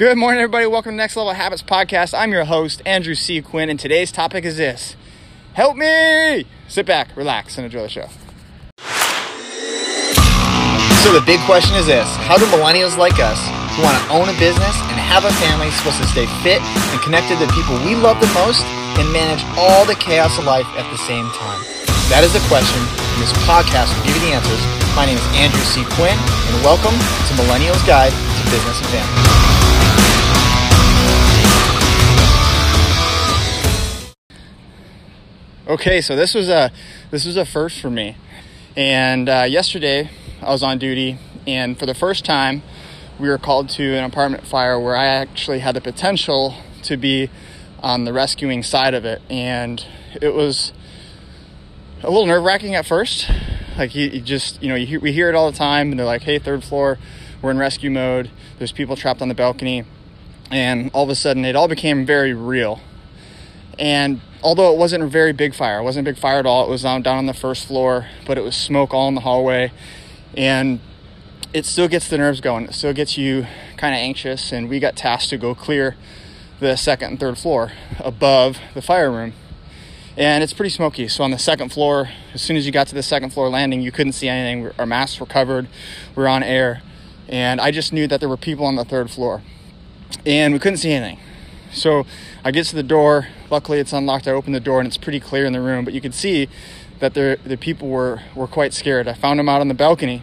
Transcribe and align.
Good 0.00 0.16
morning, 0.16 0.40
everybody. 0.40 0.64
Welcome 0.64 0.92
to 0.92 0.96
Next 0.96 1.12
Level 1.12 1.36
Habits 1.36 1.60
Podcast. 1.60 2.16
I'm 2.16 2.32
your 2.32 2.48
host, 2.48 2.80
Andrew 2.88 3.12
C. 3.12 3.42
Quinn, 3.42 3.68
and 3.68 3.76
today's 3.76 4.08
topic 4.10 4.48
is 4.48 4.56
this 4.56 4.96
Help 5.52 5.76
me! 5.76 6.46
Sit 6.68 6.86
back, 6.86 7.14
relax, 7.14 7.60
and 7.60 7.66
enjoy 7.66 7.84
the 7.84 7.92
show. 7.92 8.08
So, 11.04 11.12
the 11.12 11.20
big 11.28 11.36
question 11.44 11.76
is 11.76 11.84
this 11.84 12.08
How 12.24 12.40
do 12.40 12.48
millennials 12.48 12.96
like 12.96 13.20
us, 13.20 13.36
who 13.76 13.84
want 13.84 14.00
to 14.00 14.04
own 14.08 14.32
a 14.32 14.36
business 14.40 14.72
and 14.88 14.96
have 14.96 15.28
a 15.28 15.32
family, 15.36 15.68
supposed 15.76 16.00
to 16.00 16.08
stay 16.08 16.24
fit 16.40 16.64
and 16.64 16.96
connected 17.04 17.36
to 17.36 17.44
the 17.44 17.52
people 17.52 17.76
we 17.84 17.92
love 17.92 18.16
the 18.24 18.32
most 18.32 18.64
and 18.96 19.04
manage 19.12 19.44
all 19.60 19.84
the 19.84 20.00
chaos 20.00 20.32
of 20.40 20.48
life 20.48 20.64
at 20.80 20.88
the 20.88 21.00
same 21.04 21.28
time? 21.36 21.60
That 22.08 22.24
is 22.24 22.32
the 22.32 22.40
question, 22.48 22.80
and 22.80 23.20
this 23.20 23.36
podcast 23.44 23.92
will 23.92 24.08
give 24.08 24.16
you 24.16 24.32
the 24.32 24.40
answers. 24.40 24.64
My 24.96 25.04
name 25.04 25.20
is 25.20 25.28
Andrew 25.36 25.60
C. 25.68 25.84
Quinn, 25.92 26.16
and 26.16 26.56
welcome 26.64 26.96
to 26.96 27.32
Millennials 27.36 27.84
Guide 27.84 28.16
to 28.16 28.42
Business 28.48 28.80
and 28.80 28.88
Family. 28.96 29.49
Okay, 35.70 36.00
so 36.00 36.16
this 36.16 36.34
was 36.34 36.48
a 36.48 36.72
this 37.12 37.24
was 37.24 37.36
a 37.36 37.46
first 37.46 37.80
for 37.80 37.90
me, 37.90 38.16
and 38.76 39.28
uh, 39.28 39.46
yesterday 39.48 40.10
I 40.42 40.50
was 40.50 40.64
on 40.64 40.78
duty, 40.78 41.16
and 41.46 41.78
for 41.78 41.86
the 41.86 41.94
first 41.94 42.24
time, 42.24 42.64
we 43.20 43.28
were 43.28 43.38
called 43.38 43.68
to 43.68 43.94
an 43.94 44.02
apartment 44.02 44.44
fire 44.44 44.80
where 44.80 44.96
I 44.96 45.06
actually 45.06 45.60
had 45.60 45.76
the 45.76 45.80
potential 45.80 46.56
to 46.82 46.96
be 46.96 47.30
on 47.84 48.04
the 48.04 48.12
rescuing 48.12 48.64
side 48.64 48.94
of 48.94 49.04
it, 49.04 49.22
and 49.30 49.86
it 50.20 50.34
was 50.34 50.72
a 52.02 52.10
little 52.10 52.26
nerve 52.26 52.42
wracking 52.42 52.74
at 52.74 52.84
first. 52.84 53.30
Like 53.78 53.94
you, 53.94 54.08
you 54.08 54.20
just 54.20 54.60
you 54.60 54.70
know 54.70 54.74
you 54.74 54.98
we 54.98 55.12
hear 55.12 55.28
it 55.28 55.36
all 55.36 55.52
the 55.52 55.56
time, 55.56 55.92
and 55.92 56.00
they're 56.00 56.04
like, 56.04 56.22
"Hey, 56.22 56.40
third 56.40 56.64
floor, 56.64 56.98
we're 57.40 57.52
in 57.52 57.58
rescue 57.58 57.92
mode. 57.92 58.28
There's 58.58 58.72
people 58.72 58.96
trapped 58.96 59.22
on 59.22 59.28
the 59.28 59.36
balcony," 59.36 59.84
and 60.50 60.90
all 60.92 61.04
of 61.04 61.10
a 61.10 61.14
sudden, 61.14 61.44
it 61.44 61.54
all 61.54 61.68
became 61.68 62.04
very 62.04 62.34
real. 62.34 62.80
And 63.78 64.20
although 64.42 64.72
it 64.72 64.78
wasn't 64.78 65.02
a 65.02 65.06
very 65.06 65.32
big 65.32 65.54
fire, 65.54 65.80
it 65.80 65.82
wasn't 65.82 66.06
a 66.06 66.10
big 66.10 66.20
fire 66.20 66.38
at 66.38 66.46
all. 66.46 66.64
It 66.64 66.70
was 66.70 66.82
down 66.82 67.06
on 67.06 67.26
the 67.26 67.34
first 67.34 67.66
floor, 67.66 68.06
but 68.26 68.38
it 68.38 68.42
was 68.42 68.56
smoke 68.56 68.94
all 68.94 69.08
in 69.08 69.14
the 69.14 69.20
hallway, 69.22 69.72
and 70.36 70.80
it 71.52 71.66
still 71.66 71.88
gets 71.88 72.08
the 72.08 72.18
nerves 72.18 72.40
going. 72.40 72.64
It 72.64 72.74
still 72.74 72.92
gets 72.92 73.18
you 73.18 73.46
kind 73.76 73.94
of 73.94 73.98
anxious. 73.98 74.52
And 74.52 74.68
we 74.68 74.78
got 74.78 74.96
tasked 74.96 75.30
to 75.30 75.36
go 75.36 75.54
clear 75.54 75.96
the 76.60 76.76
second 76.76 77.08
and 77.10 77.20
third 77.20 77.38
floor 77.38 77.72
above 77.98 78.58
the 78.74 78.82
fire 78.82 79.10
room, 79.10 79.32
and 80.16 80.44
it's 80.44 80.52
pretty 80.52 80.70
smoky. 80.70 81.08
So 81.08 81.24
on 81.24 81.30
the 81.30 81.38
second 81.38 81.70
floor, 81.70 82.10
as 82.34 82.42
soon 82.42 82.56
as 82.56 82.66
you 82.66 82.72
got 82.72 82.86
to 82.88 82.94
the 82.94 83.02
second 83.02 83.30
floor 83.30 83.48
landing, 83.48 83.80
you 83.80 83.90
couldn't 83.90 84.12
see 84.12 84.28
anything. 84.28 84.70
Our 84.78 84.86
masks 84.86 85.18
were 85.18 85.26
covered. 85.26 85.66
We 86.14 86.22
were 86.22 86.28
on 86.28 86.42
air, 86.42 86.82
and 87.28 87.60
I 87.60 87.70
just 87.70 87.92
knew 87.92 88.06
that 88.08 88.20
there 88.20 88.28
were 88.28 88.36
people 88.36 88.66
on 88.66 88.76
the 88.76 88.84
third 88.84 89.10
floor, 89.10 89.42
and 90.26 90.52
we 90.52 90.60
couldn't 90.60 90.78
see 90.78 90.92
anything. 90.92 91.18
So 91.72 92.06
I 92.44 92.50
get 92.50 92.66
to 92.66 92.76
the 92.76 92.82
door. 92.82 93.28
Luckily, 93.50 93.78
it's 93.78 93.92
unlocked. 93.92 94.26
I 94.26 94.32
open 94.32 94.52
the 94.52 94.60
door 94.60 94.80
and 94.80 94.86
it's 94.86 94.96
pretty 94.96 95.20
clear 95.20 95.44
in 95.44 95.52
the 95.52 95.60
room, 95.60 95.84
but 95.84 95.94
you 95.94 96.00
could 96.00 96.14
see 96.14 96.48
that 96.98 97.14
the 97.14 97.38
the 97.44 97.56
people 97.56 97.88
were 97.88 98.20
were 98.34 98.46
quite 98.46 98.72
scared. 98.72 99.08
I 99.08 99.14
found 99.14 99.38
them 99.38 99.48
out 99.48 99.60
on 99.60 99.68
the 99.68 99.74
balcony, 99.74 100.22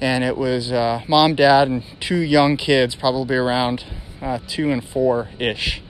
and 0.00 0.24
it 0.24 0.36
was 0.36 0.72
uh, 0.72 1.02
mom, 1.06 1.34
dad, 1.34 1.68
and 1.68 1.82
two 2.00 2.16
young 2.18 2.56
kids, 2.56 2.94
probably 2.94 3.36
around 3.36 3.84
uh, 4.22 4.38
two 4.46 4.70
and 4.70 4.84
four 4.84 5.28
ish. 5.38 5.82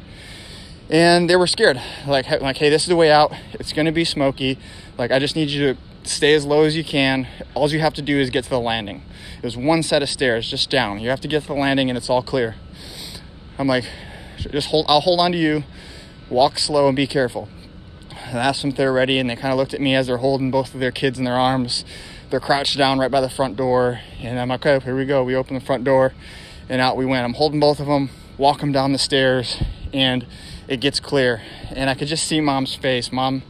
And 0.90 1.30
they 1.30 1.36
were 1.36 1.46
scared. 1.46 1.80
Like 2.06 2.28
like, 2.40 2.58
hey, 2.58 2.70
this 2.70 2.82
is 2.82 2.88
the 2.88 2.96
way 2.96 3.10
out. 3.10 3.32
It's 3.54 3.72
gonna 3.72 3.92
be 3.92 4.04
smoky. 4.04 4.58
Like 4.98 5.10
I 5.10 5.18
just 5.18 5.36
need 5.36 5.50
you 5.50 5.74
to 5.74 5.80
stay 6.08 6.34
as 6.34 6.44
low 6.44 6.64
as 6.64 6.76
you 6.76 6.84
can. 6.84 7.26
All 7.54 7.70
you 7.70 7.80
have 7.80 7.94
to 7.94 8.02
do 8.02 8.18
is 8.18 8.30
get 8.30 8.44
to 8.44 8.50
the 8.50 8.60
landing. 8.60 9.02
There's 9.40 9.56
one 9.56 9.82
set 9.82 10.02
of 10.02 10.08
stairs 10.08 10.50
just 10.50 10.70
down. 10.70 11.00
You 11.00 11.08
have 11.10 11.20
to 11.20 11.28
get 11.28 11.42
to 11.42 11.48
the 11.48 11.54
landing 11.54 11.88
and 11.90 11.96
it's 11.96 12.10
all 12.10 12.22
clear. 12.22 12.56
I'm 13.58 13.66
like, 13.68 13.84
just 14.38 14.68
hold 14.68 14.86
i'll 14.88 15.00
hold 15.00 15.20
on 15.20 15.32
to 15.32 15.38
you. 15.38 15.64
Walk 16.30 16.58
slow 16.58 16.88
and 16.88 16.96
be 16.96 17.06
careful. 17.06 17.48
And 18.26 18.38
I 18.38 18.46
asked 18.46 18.62
them 18.62 18.70
if 18.70 18.76
they're 18.76 18.92
ready 18.92 19.18
and 19.18 19.28
they 19.28 19.36
kind 19.36 19.52
of 19.52 19.58
looked 19.58 19.74
at 19.74 19.80
me 19.80 19.94
as 19.94 20.06
they're 20.06 20.16
holding 20.16 20.50
both 20.50 20.74
of 20.74 20.80
their 20.80 20.90
kids 20.90 21.18
in 21.18 21.24
their 21.24 21.34
arms. 21.34 21.84
They're 22.30 22.40
crouched 22.40 22.78
down 22.78 22.98
right 22.98 23.10
by 23.10 23.20
the 23.20 23.28
front 23.28 23.56
door 23.56 24.00
and 24.20 24.40
i'm 24.40 24.48
like 24.48 24.64
okay 24.64 24.84
here 24.84 24.96
we 24.96 25.04
go. 25.04 25.22
We 25.22 25.34
open 25.34 25.54
the 25.54 25.60
front 25.64 25.84
door 25.84 26.14
and 26.68 26.80
out 26.80 26.96
we 26.96 27.06
went. 27.06 27.24
I'm 27.24 27.34
holding 27.34 27.60
both 27.60 27.80
of 27.80 27.86
them 27.86 28.10
walk 28.36 28.60
them 28.60 28.72
down 28.72 28.92
the 28.92 28.98
stairs 28.98 29.62
and 29.92 30.26
it 30.66 30.80
gets 30.80 31.00
clear. 31.00 31.42
And 31.70 31.90
i 31.90 31.94
could 31.94 32.08
just 32.08 32.26
see 32.26 32.40
mom's 32.40 32.74
face. 32.74 33.12
Mom 33.12 33.42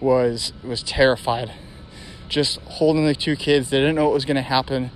was 0.00 0.52
was 0.62 0.82
terrified. 0.82 1.52
Just 2.28 2.58
holding 2.62 3.06
the 3.06 3.14
two 3.14 3.36
kids 3.36 3.70
they 3.70 3.78
didn't 3.78 3.94
know 3.94 4.06
what 4.06 4.14
was 4.14 4.24
going 4.24 4.36
to 4.36 4.42
happen. 4.42 4.90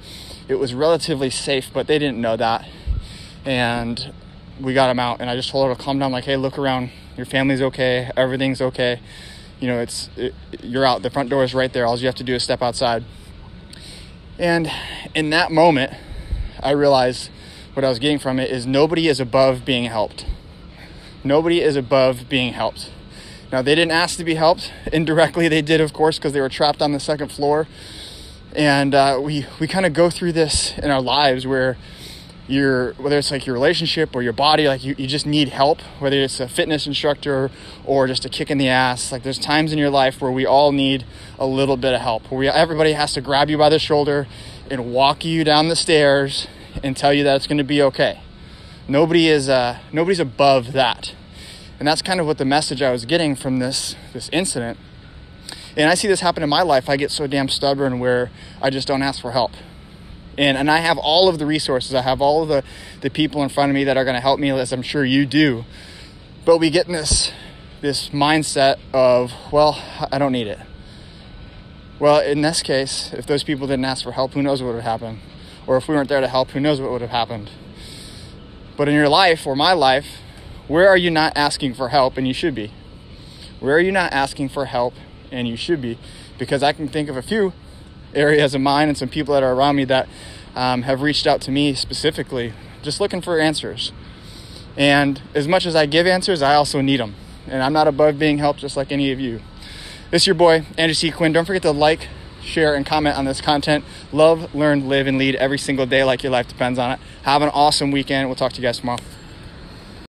It 0.49 0.57
was 0.57 0.75
relatively 0.75 1.31
safe 1.31 1.71
but 1.73 1.87
they 1.87 1.99
didn't 1.99 2.21
know 2.21 2.37
that. 2.37 2.67
And 3.45 4.13
we 4.61 4.75
got 4.75 4.91
him 4.91 4.99
out 4.99 5.21
and 5.21 5.31
I 5.31 5.37
just 5.37 5.51
told 5.51 5.69
her 5.69 5.75
to 5.75 5.81
calm 5.81 5.99
down 5.99 6.13
like 6.13 6.25
hey 6.25 6.37
look 6.37 6.59
around. 6.59 6.91
Your 7.17 7.27
family's 7.27 7.63
okay. 7.63 8.11
Everything's 8.17 8.61
okay. 8.61 9.01
You 9.61 9.69
know 9.69 9.81
it's 9.81 10.09
it, 10.17 10.35
you're 10.63 10.85
out. 10.85 11.03
The 11.03 11.11
front 11.11 11.31
door 11.31 11.45
is 11.45 11.55
right 11.55 11.73
there. 11.73 11.87
All 11.87 11.99
you 11.99 12.07
have 12.07 12.15
to 12.17 12.25
do 12.25 12.35
is 12.35 12.43
step 12.43 12.63
outside. 12.63 13.05
And 14.39 14.71
in 15.15 15.31
that 15.31 15.51
moment 15.51 15.93
I 16.63 16.71
realized 16.71 17.31
what 17.75 17.85
I 17.85 17.89
was 17.89 17.99
getting 17.99 18.19
from 18.19 18.39
it 18.39 18.51
is 18.51 18.67
nobody 18.67 19.09
is 19.09 19.21
above 19.21 19.65
being 19.65 19.85
helped. 19.85 20.27
Nobody 21.25 21.61
is 21.61 21.77
above 21.77 22.29
being 22.29 22.53
helped. 22.53 22.91
Now 23.51 23.63
they 23.63 23.75
didn't 23.75 23.93
ask 23.93 24.17
to 24.19 24.25
be 24.25 24.35
helped. 24.35 24.73
Indirectly 24.93 25.49
they 25.49 25.63
did 25.63 25.81
of 25.81 25.93
course 25.93 26.19
because 26.19 26.33
they 26.33 26.41
were 26.41 26.49
trapped 26.49 26.83
on 26.83 26.93
the 26.93 27.01
second 27.01 27.31
floor. 27.31 27.69
And 28.55 28.95
uh, 28.95 29.21
we 29.23 29.47
we 29.61 29.69
kind 29.69 29.87
of 29.87 29.93
go 29.93 30.11
through 30.11 30.33
this 30.33 30.77
in 30.79 30.91
our 30.91 31.03
lives 31.03 31.47
where 31.47 31.77
your 32.49 32.95
whether 32.95 33.19
it's 33.19 33.31
like 33.31 33.47
your 33.47 33.55
relationship 33.55 34.17
or 34.17 34.23
your 34.23 34.33
body 34.33 34.67
like 34.67 34.83
you, 34.83 34.95
you 34.99 35.07
just 35.07 35.27
need 35.27 35.51
help 35.51 35.83
whether 35.99 36.17
it's 36.17 36.41
a 36.41 36.49
fitness 36.49 36.87
instructor 36.87 37.51
or 37.85 38.07
just 38.07 38.25
a 38.25 38.29
kick 38.29 38.51
in 38.51 38.59
the 38.59 38.69
ass. 38.69 39.13
Like 39.13 39.23
there's 39.23 39.39
times 39.39 39.73
in 39.73 39.79
your 39.79 39.91
life 39.91 40.21
where 40.21 40.33
we 40.33 40.47
all 40.47 40.73
need 40.73 41.05
a 41.39 41.47
little 41.47 41.77
bit 41.77 41.93
of 41.93 42.01
help 42.01 42.31
where 42.31 42.39
we, 42.39 42.49
everybody 42.49 42.93
has 42.93 43.13
to 43.13 43.21
grab 43.21 43.51
you 43.51 43.59
by 43.59 43.69
the 43.69 43.79
shoulder 43.79 44.27
and 44.71 44.93
walk 44.93 45.25
you 45.25 45.45
down 45.45 45.69
the 45.69 45.77
stairs 45.77 46.49
and 46.83 46.97
tell 46.97 47.13
you 47.13 47.23
that 47.23 47.37
it's 47.37 47.47
going 47.47 47.59
to 47.59 47.65
be 47.65 47.83
okay. 47.83 48.21
Nobody 48.89 49.29
is 49.29 49.49
uh, 49.49 49.79
nobody's 49.93 50.21
above 50.21 50.73
that. 50.73 51.15
And 51.79 51.87
that's 51.87 52.03
kind 52.03 52.19
of 52.19 52.27
what 52.27 52.39
the 52.39 52.45
message 52.45 52.83
i 52.83 52.91
was 52.91 53.05
getting 53.05 53.37
from 53.37 53.59
this 53.59 53.95
this 54.15 54.31
incident. 54.33 54.79
And 55.77 55.91
i 55.91 55.95
see 55.95 56.09
this 56.09 56.21
happen 56.21 56.43
in 56.43 56.49
my 56.49 56.63
life. 56.63 56.89
I 56.89 56.97
get 56.97 57.11
so 57.11 57.27
damn 57.27 57.49
stubborn 57.49 57.99
where 57.99 58.31
i 58.63 58.71
just 58.71 58.89
don't 58.89 59.03
ask 59.03 59.21
for 59.21 59.33
help 59.33 59.53
and 60.39 60.57
and 60.57 60.71
I 60.71 60.79
have 60.79 60.97
all 60.97 61.29
of 61.29 61.39
the 61.39 61.45
resources. 61.45 61.95
I 61.95 62.03
have 62.03 62.23
all 62.23 62.43
of 62.43 62.49
the 62.49 62.63
the 63.01 63.11
people 63.11 63.43
in 63.43 63.49
front 63.49 63.71
of 63.71 63.75
me 63.75 63.85
that 63.85 63.97
are 63.97 64.05
going 64.05 64.15
to 64.15 64.21
help 64.21 64.41
me, 64.41 64.51
as 64.51 64.73
I'm 64.73 64.83
sure 64.83 65.05
you 65.05 65.27
do. 65.27 65.65
But 66.47 66.59
we 66.59 66.71
get 66.71 66.87
in 66.87 66.93
this 66.93 67.33
this 67.81 68.09
mindset 68.11 68.79
of, 68.93 69.33
well, 69.53 69.81
I 70.11 70.19
don't 70.19 70.33
need 70.33 70.47
it. 70.47 70.59
Well, 71.99 72.21
in 72.21 72.43
this 72.43 72.63
case, 72.63 73.13
if 73.13 73.27
those 73.27 73.45
people 73.45 73.67
didn't 73.67 73.85
ask 73.85 74.05
for 74.05 74.13
help, 74.13 74.33
who 74.33 74.43
knows 74.43 74.63
what 74.63 74.69
would 74.69 74.83
have 74.83 75.01
happened? 75.01 75.19
Or 75.67 75.77
if 75.77 75.89
we 75.89 75.95
weren't 75.95 76.09
there 76.09 76.21
to 76.21 76.29
help, 76.29 76.51
who 76.51 76.61
knows 76.61 76.81
what 76.81 76.91
would 76.91 77.01
have 77.01 77.11
happened? 77.11 77.51
But 78.77 78.89
in 78.89 78.95
your 78.95 79.09
life 79.09 79.47
or 79.47 79.57
my 79.57 79.73
life, 79.73 80.07
where 80.69 80.89
are 80.89 80.97
you 80.97 81.11
not 81.11 81.33
asking 81.37 81.75
for 81.75 81.89
help 81.89 82.17
and 82.17 82.27
you 82.27 82.35
should 82.35 82.55
be? 82.55 82.73
Where 83.61 83.77
are 83.77 83.81
you 83.81 83.93
not 83.93 84.13
asking 84.13 84.51
for 84.51 84.67
help 84.67 84.95
and 85.33 85.49
you 85.49 85.57
should 85.57 85.83
be? 85.83 85.99
Because 86.39 86.63
I 86.63 86.73
can 86.73 86.89
think 86.89 87.09
of 87.09 87.17
a 87.17 87.23
few 87.23 87.53
areas 88.15 88.55
of 88.55 88.61
mine 88.61 88.89
and 88.89 88.97
some 88.97 89.09
people 89.09 89.35
that 89.35 89.43
are 89.43 89.53
around 89.53 89.77
me 89.77 89.85
that 89.85 90.09
um, 90.55 90.83
have 90.83 91.03
reached 91.03 91.27
out 91.27 91.41
to 91.43 91.51
me 91.51 91.75
specifically, 91.75 92.53
just 92.83 93.01
looking 93.01 93.21
for 93.21 93.39
answers. 93.39 93.93
And 94.77 95.21
as 95.35 95.49
much 95.49 95.67
as 95.67 95.75
I 95.75 95.87
give 95.87 96.07
answers, 96.07 96.43
I 96.43 96.55
also 96.55 96.81
need 96.81 97.01
them. 97.01 97.15
And 97.49 97.63
I'm 97.63 97.73
not 97.73 97.89
above 97.89 98.19
being 98.19 98.39
helped 98.39 98.61
just 98.61 98.77
like 98.77 98.93
any 98.93 99.11
of 99.13 99.21
you. 99.21 99.41
This 100.11 100.23
is 100.23 100.27
your 100.27 100.35
boy, 100.35 100.65
Andrew 100.77 100.95
C. 100.95 101.11
Quinn. 101.11 101.33
Don't 101.33 101.45
forget 101.45 101.63
to 101.63 101.71
like, 101.71 102.09
share, 102.43 102.75
and 102.75 102.87
comment 102.87 103.19
on 103.19 103.25
this 103.25 103.41
content. 103.41 103.85
Love, 104.13 104.55
learn, 104.55 104.89
live, 104.89 105.07
and 105.07 105.19
lead 105.19 105.35
every 105.37 105.59
single 105.59 105.87
day 105.87 106.05
like 106.05 106.23
your 106.23 106.33
life 106.33 106.49
depends 106.49 106.79
on 106.79 106.93
it. 106.93 107.01
Have 107.23 107.43
an 107.43 107.51
awesome 107.51 107.91
weekend. 107.91 108.29
We'll 108.29 108.37
talk 108.37 108.53
to 108.53 108.61
you 108.61 108.67
guys 108.67 108.79
tomorrow. 108.79 109.01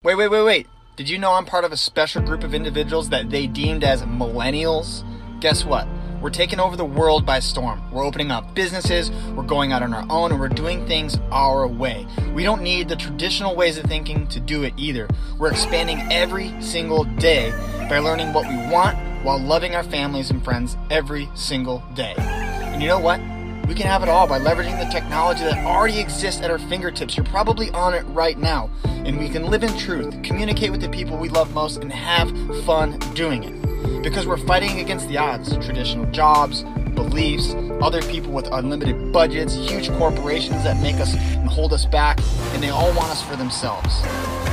Wait, 0.04 0.16
wait, 0.16 0.30
wait, 0.30 0.44
wait. 0.44 0.68
Did 0.96 1.10
you 1.10 1.18
know 1.18 1.34
I'm 1.34 1.46
part 1.46 1.64
of 1.64 1.72
a 1.72 1.78
special 1.78 2.22
group 2.22 2.44
of 2.44 2.54
individuals 2.54 3.10
that 3.10 3.30
they 3.30 3.48
deemed 3.48 3.84
as 3.84 4.02
millennials? 4.04 5.04
Guess 5.40 5.66
what? 5.66 5.88
We're 6.28 6.32
taking 6.32 6.60
over 6.60 6.76
the 6.76 6.84
world 6.84 7.26
by 7.26 7.40
storm. 7.40 7.82
We're 7.90 8.04
opening 8.04 8.32
up 8.32 8.54
businesses, 8.54 9.12
we're 9.34 9.44
going 9.44 9.72
out 9.72 9.82
on 9.82 9.94
our 9.94 10.06
own, 10.10 10.32
and 10.32 10.42
we're 10.42 10.50
doing 10.50 10.86
things 10.86 11.18
our 11.32 11.66
way. 11.66 12.06
We 12.34 12.44
don't 12.44 12.62
need 12.62 12.90
the 12.90 12.98
traditional 12.98 13.56
ways 13.56 13.78
of 13.78 13.86
thinking 13.86 14.28
to 14.28 14.42
do 14.42 14.64
it 14.64 14.74
either. 14.76 15.08
We're 15.40 15.52
expanding 15.52 16.02
every 16.12 16.54
single 16.62 17.06
day 17.06 17.52
by 17.90 18.00
learning 18.00 18.34
what 18.34 18.46
we 18.46 18.58
want 18.70 18.98
while 19.24 19.40
loving 19.40 19.74
our 19.74 19.84
families 19.84 20.30
and 20.30 20.44
friends 20.44 20.76
every 20.90 21.30
single 21.34 21.82
day. 21.96 22.16
And 22.18 22.82
you 22.82 22.90
know 22.90 23.00
what? 23.00 23.22
We 23.66 23.74
can 23.74 23.88
have 23.88 24.04
it 24.04 24.10
all 24.10 24.28
by 24.28 24.38
leveraging 24.38 24.78
the 24.84 24.92
technology 24.92 25.46
that 25.46 25.66
already 25.66 26.02
exists 26.02 26.42
at 26.42 26.52
our 26.52 26.60
fingertips. 26.60 27.16
You're 27.16 27.26
probably 27.26 27.70
on 27.72 27.94
it 27.94 28.04
right 28.08 28.38
now. 28.38 28.70
And 28.84 29.18
we 29.18 29.30
can 29.30 29.46
live 29.46 29.64
in 29.64 29.78
truth, 29.78 30.22
communicate 30.24 30.72
with 30.72 30.82
the 30.82 30.90
people 30.90 31.16
we 31.16 31.30
love 31.30 31.54
most, 31.54 31.78
and 31.78 31.90
have 31.90 32.30
fun 32.66 33.00
doing 33.14 33.46
it 33.46 33.57
because 34.04 34.28
we're 34.28 34.38
fighting 34.38 34.80
against 34.80 35.08
the 35.08 35.18
odds. 35.18 35.54
Traditional 35.58 36.06
jobs, 36.12 36.64
beliefs, 36.96 37.54
other 37.82 38.02
people 38.02 38.32
with 38.32 38.48
unlimited 38.52 39.12
budgets, 39.12 39.54
huge 39.54 39.90
corporations 39.92 40.64
that 40.64 40.82
make 40.82 40.96
us 40.96 41.16
and 41.16 41.48
hold 41.48 41.74
us 41.74 41.86
back, 41.86 42.20
and 42.54 42.64
they 42.64 42.70
all 42.70 42.94
want 42.94 43.10
us 43.10 43.22
for 43.22 43.36
themselves. 43.36 44.02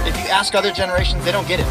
If 0.06 0.16
you 0.16 0.30
ask 0.30 0.54
other 0.54 0.72
generations, 0.72 1.24
they 1.24 1.32
don't 1.32 1.48
get 1.48 1.60
it. 1.60 1.66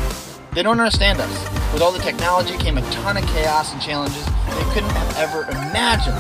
They 0.54 0.64
don't 0.64 0.80
understand 0.80 1.20
us. 1.20 1.74
With 1.74 1.82
all 1.82 1.92
the 1.92 2.00
technology 2.00 2.58
came 2.58 2.78
a 2.78 2.82
ton 2.92 3.18
of 3.18 3.26
chaos 3.28 3.74
and 3.74 3.82
challenges 3.82 4.26
they 4.26 4.64
couldn't 4.74 4.92
have 4.92 5.18
ever 5.18 5.44
imagined. 5.50 6.18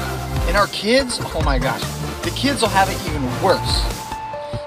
And 0.48 0.58
our 0.58 0.68
kids, 0.68 1.20
oh 1.22 1.42
my 1.46 1.60
gosh, 1.60 1.84
the 2.24 2.32
kids 2.32 2.62
will 2.62 2.70
have 2.70 2.90
it 2.90 2.98
even 3.08 3.24
worse. 3.44 4.03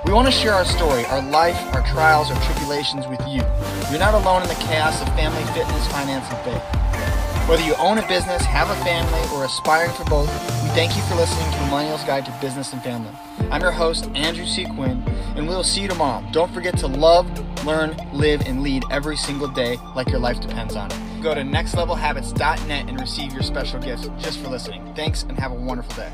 We 0.06 0.12
want 0.12 0.26
to 0.26 0.32
share 0.32 0.53
our 0.53 0.64
story, 0.64 1.05
our 1.06 1.20
life, 1.20 1.56
our 1.75 1.85
trials, 1.85 2.31
our 2.31 2.41
tribulations 2.44 3.08
with 3.08 3.20
you. 3.26 3.43
You're 3.91 3.99
not 3.99 4.14
alone 4.14 4.43
in 4.43 4.49
the 4.49 4.55
chaos 4.55 5.03
of 5.03 5.08
family, 5.08 5.43
fitness, 5.53 5.88
finance, 5.88 6.25
and 6.31 6.38
faith. 6.44 7.49
Whether 7.49 7.64
you 7.64 7.75
own 7.75 7.99
a 7.99 8.06
business, 8.06 8.44
have 8.44 8.70
a 8.70 8.85
family, 8.85 9.20
or 9.35 9.44
aspiring 9.44 9.91
for 9.93 10.05
both, 10.05 10.29
we 10.62 10.69
thank 10.70 10.97
you 10.97 11.03
for 11.03 11.17
listening 11.17 11.50
to 11.50 11.58
Millennials 11.67 12.06
Guide 12.06 12.25
to 12.26 12.38
Business 12.41 12.73
and 12.73 12.81
Family. 12.82 13.11
I'm 13.50 13.61
your 13.61 13.73
host, 13.73 14.08
Andrew 14.14 14.47
C. 14.47 14.64
Quinn, 14.64 15.03
and 15.35 15.49
we'll 15.49 15.64
see 15.64 15.82
you 15.82 15.88
tomorrow. 15.88 16.25
Don't 16.31 16.55
forget 16.55 16.79
to 16.79 16.87
love, 16.87 17.26
learn, 17.67 17.97
live, 18.12 18.43
and 18.47 18.62
lead 18.62 18.85
every 18.93 19.17
single 19.17 19.49
day 19.49 19.76
like 19.97 20.09
your 20.09 20.20
life 20.20 20.41
depends 20.41 20.76
on 20.76 20.88
it. 20.93 20.99
Go 21.20 21.35
to 21.35 21.41
nextlevelhabits.net 21.41 22.88
and 22.88 23.00
receive 23.00 23.32
your 23.32 23.43
special 23.43 23.81
gift 23.81 24.09
just 24.19 24.38
for 24.38 24.50
listening. 24.50 24.94
Thanks 24.94 25.25
and 25.25 25.37
have 25.37 25.50
a 25.50 25.56
wonderful 25.56 25.97
day. 25.97 26.12